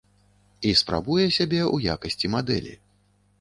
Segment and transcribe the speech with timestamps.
[0.69, 2.75] І спрабуе сябе ў якасці мадэлі.